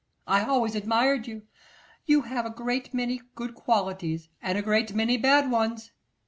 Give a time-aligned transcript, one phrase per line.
[0.25, 1.43] I always admired you;
[2.07, 5.91] you have a great many good qualities and a great many bad ones.